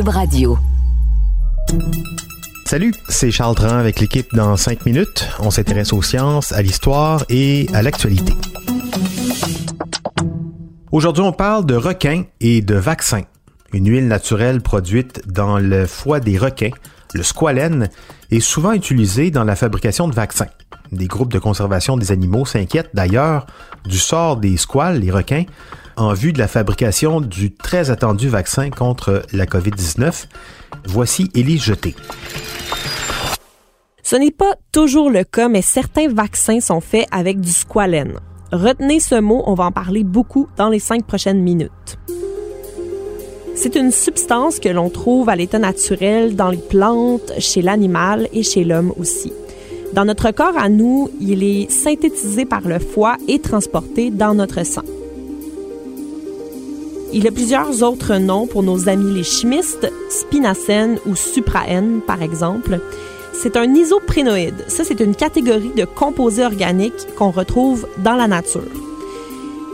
[0.00, 0.58] Radio.
[2.64, 5.28] Salut, c'est Charles Tran avec l'équipe dans 5 minutes.
[5.38, 8.32] On s'intéresse aux sciences, à l'histoire et à l'actualité.
[10.92, 13.24] Aujourd'hui, on parle de requins et de vaccins.
[13.74, 16.70] Une huile naturelle produite dans le foie des requins,
[17.12, 17.90] le squalène,
[18.30, 20.48] est souvent utilisée dans la fabrication de vaccins.
[20.92, 23.46] Des groupes de conservation des animaux s'inquiètent d'ailleurs
[23.86, 25.44] du sort des squales, les requins,
[25.96, 30.26] en vue de la fabrication du très attendu vaccin contre la COVID-19.
[30.86, 31.96] Voici Élise Jeté.
[34.02, 38.18] Ce n'est pas toujours le cas, mais certains vaccins sont faits avec du squalène.
[38.52, 41.96] Retenez ce mot, on va en parler beaucoup dans les cinq prochaines minutes.
[43.54, 48.42] C'est une substance que l'on trouve à l'état naturel dans les plantes, chez l'animal et
[48.42, 49.32] chez l'homme aussi.
[49.92, 54.64] Dans notre corps à nous, il est synthétisé par le foie et transporté dans notre
[54.64, 54.82] sang.
[57.12, 62.80] Il a plusieurs autres noms pour nos amis les chimistes, spinacène ou supraène par exemple.
[63.34, 64.64] C'est un isoprénoïde.
[64.68, 68.62] Ça, c'est une catégorie de composés organiques qu'on retrouve dans la nature.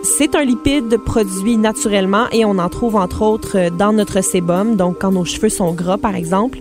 [0.02, 4.98] C'est un lipide produit naturellement et on en trouve entre autres dans notre sébum, donc
[5.00, 6.58] quand nos cheveux sont gras par exemple.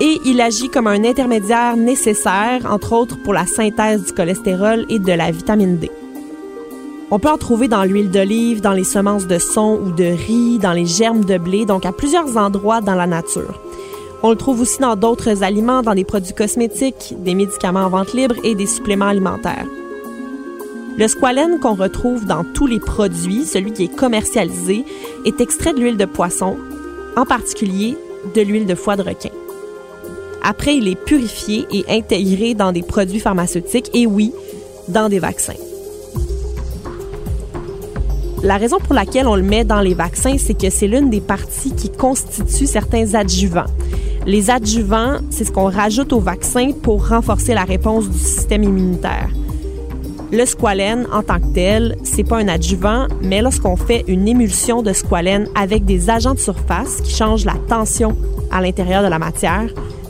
[0.00, 4.98] Et il agit comme un intermédiaire nécessaire, entre autres pour la synthèse du cholestérol et
[4.98, 5.90] de la vitamine D.
[7.10, 10.58] On peut en trouver dans l'huile d'olive, dans les semences de son ou de riz,
[10.58, 13.60] dans les germes de blé, donc à plusieurs endroits dans la nature.
[14.22, 18.12] On le trouve aussi dans d'autres aliments, dans des produits cosmétiques, des médicaments en vente
[18.12, 19.66] libre et des suppléments alimentaires.
[20.98, 24.84] Le squalène qu'on retrouve dans tous les produits, celui qui est commercialisé,
[25.24, 26.56] est extrait de l'huile de poisson,
[27.16, 27.96] en particulier
[28.34, 29.30] de l'huile de foie de requin.
[30.50, 34.32] Après, il est purifié et intégré dans des produits pharmaceutiques et oui,
[34.88, 35.52] dans des vaccins.
[38.42, 41.20] La raison pour laquelle on le met dans les vaccins, c'est que c'est l'une des
[41.20, 43.66] parties qui constitue certains adjuvants.
[44.24, 49.28] Les adjuvants, c'est ce qu'on rajoute au vaccin pour renforcer la réponse du système immunitaire.
[50.32, 54.80] Le squalène, en tant que tel, c'est pas un adjuvant, mais lorsqu'on fait une émulsion
[54.80, 58.16] de squalène avec des agents de surface qui changent la tension
[58.50, 59.66] à l'intérieur de la matière,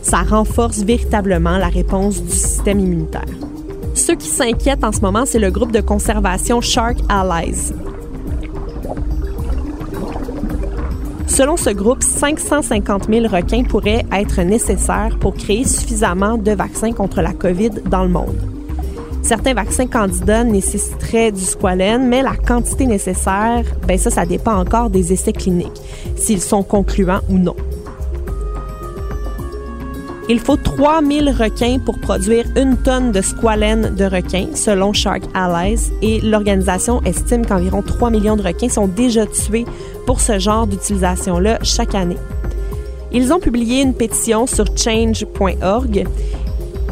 [0.08, 3.28] ça renforce véritablement la réponse du système immunitaire.
[3.92, 7.74] Ceux qui s'inquiètent en ce moment, c'est le groupe de conservation Shark Allies.
[11.26, 17.20] Selon ce groupe, 550 000 requins pourraient être nécessaires pour créer suffisamment de vaccins contre
[17.20, 18.40] la COVID dans le monde.
[19.22, 24.88] Certains vaccins candidats nécessiteraient du squalène, mais la quantité nécessaire, ben ça, ça dépend encore
[24.88, 25.82] des essais cliniques,
[26.16, 27.54] s'ils sont concluants ou non.
[30.30, 35.90] Il faut 3000 requins pour produire une tonne de squalène de requins, selon Shark Allies,
[36.02, 39.64] et l'organisation estime qu'environ 3 millions de requins sont déjà tués
[40.04, 42.18] pour ce genre d'utilisation-là chaque année.
[43.10, 46.06] Ils ont publié une pétition sur change.org.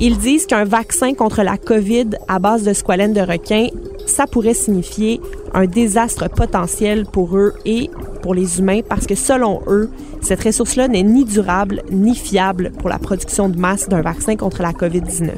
[0.00, 3.68] Ils disent qu'un vaccin contre la COVID à base de squalène de requin,
[4.06, 5.20] ça pourrait signifier
[5.52, 7.90] un désastre potentiel pour eux et
[8.26, 9.88] pour les humains parce que selon eux,
[10.20, 14.62] cette ressource-là n'est ni durable ni fiable pour la production de masse d'un vaccin contre
[14.62, 15.30] la COVID-19.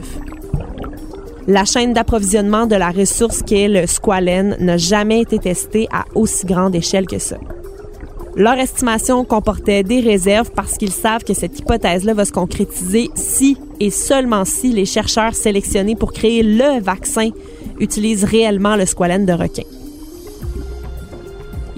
[1.49, 6.47] La chaîne d'approvisionnement de la ressource qu'est le squalène n'a jamais été testée à aussi
[6.47, 7.37] grande échelle que ça.
[8.37, 13.59] Leur estimation comportait des réserves parce qu'ils savent que cette hypothèse-là va se concrétiser si
[13.81, 17.33] et seulement si les chercheurs sélectionnés pour créer le vaccin
[17.81, 19.65] utilisent réellement le squalène de requin.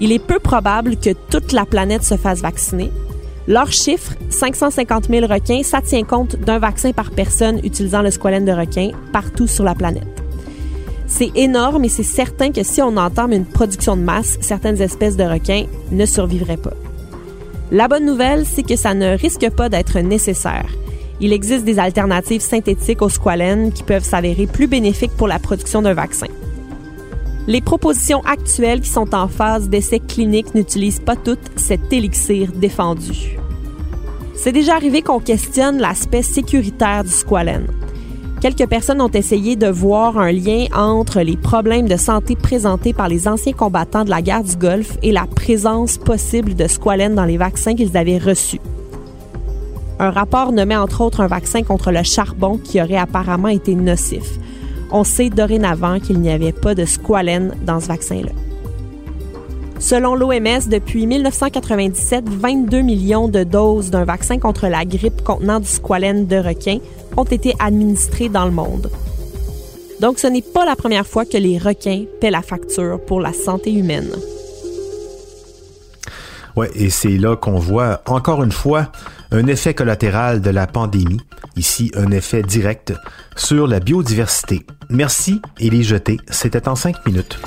[0.03, 2.91] Il est peu probable que toute la planète se fasse vacciner.
[3.47, 8.43] Leur chiffre, 550 000 requins, ça tient compte d'un vaccin par personne utilisant le squalène
[8.43, 10.23] de requin partout sur la planète.
[11.05, 15.17] C'est énorme et c'est certain que si on entame une production de masse, certaines espèces
[15.17, 16.73] de requins ne survivraient pas.
[17.71, 20.69] La bonne nouvelle, c'est que ça ne risque pas d'être nécessaire.
[21.19, 25.83] Il existe des alternatives synthétiques au squalène qui peuvent s'avérer plus bénéfiques pour la production
[25.83, 26.27] d'un vaccin.
[27.47, 33.37] Les propositions actuelles qui sont en phase d'essai clinique n'utilisent pas toutes cet élixir défendu.
[34.35, 37.67] C'est déjà arrivé qu'on questionne l'aspect sécuritaire du squalène.
[38.41, 43.07] Quelques personnes ont essayé de voir un lien entre les problèmes de santé présentés par
[43.07, 47.25] les anciens combattants de la guerre du Golfe et la présence possible de squalène dans
[47.25, 48.61] les vaccins qu'ils avaient reçus.
[49.99, 54.39] Un rapport nommait entre autres un vaccin contre le charbon qui aurait apparemment été nocif.
[54.91, 58.31] On sait dorénavant qu'il n'y avait pas de squalène dans ce vaccin-là.
[59.79, 65.67] Selon l'OMS, depuis 1997, 22 millions de doses d'un vaccin contre la grippe contenant du
[65.67, 66.77] squalène de requin
[67.17, 68.91] ont été administrées dans le monde.
[69.99, 73.33] Donc ce n'est pas la première fois que les requins paient la facture pour la
[73.33, 74.09] santé humaine.
[76.55, 78.91] Ouais, et c'est là qu'on voit encore une fois
[79.31, 81.21] un effet collatéral de la pandémie,
[81.55, 82.93] ici un effet direct
[83.35, 84.65] sur la biodiversité.
[84.89, 87.39] Merci et les jeter, c'était en cinq minutes.